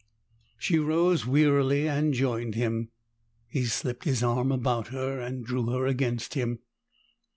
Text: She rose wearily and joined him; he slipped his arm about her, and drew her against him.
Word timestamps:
She 0.57 0.79
rose 0.79 1.27
wearily 1.27 1.87
and 1.87 2.11
joined 2.11 2.55
him; 2.55 2.89
he 3.47 3.65
slipped 3.65 4.03
his 4.03 4.23
arm 4.23 4.51
about 4.51 4.87
her, 4.87 5.19
and 5.19 5.45
drew 5.45 5.67
her 5.69 5.85
against 5.85 6.33
him. 6.33 6.57